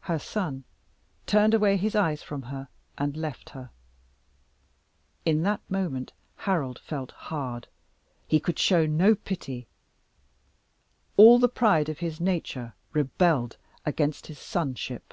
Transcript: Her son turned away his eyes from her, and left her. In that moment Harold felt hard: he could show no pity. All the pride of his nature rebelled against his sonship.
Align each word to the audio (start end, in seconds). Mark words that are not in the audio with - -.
Her 0.00 0.18
son 0.18 0.64
turned 1.26 1.52
away 1.52 1.76
his 1.76 1.94
eyes 1.94 2.22
from 2.22 2.44
her, 2.44 2.68
and 2.96 3.18
left 3.18 3.50
her. 3.50 3.68
In 5.26 5.42
that 5.42 5.60
moment 5.70 6.14
Harold 6.36 6.78
felt 6.78 7.10
hard: 7.28 7.68
he 8.26 8.40
could 8.40 8.58
show 8.58 8.86
no 8.86 9.14
pity. 9.14 9.68
All 11.18 11.38
the 11.38 11.50
pride 11.50 11.90
of 11.90 11.98
his 11.98 12.18
nature 12.18 12.72
rebelled 12.94 13.58
against 13.84 14.28
his 14.28 14.38
sonship. 14.38 15.12